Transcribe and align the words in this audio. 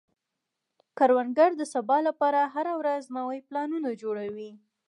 کروندګر 0.97 1.51
د 1.57 1.61
سبا 1.73 1.97
لپاره 2.07 2.51
هره 2.53 2.73
ورځ 2.81 3.03
نوي 3.17 3.39
پلانونه 3.47 3.89
جوړوي 4.01 4.51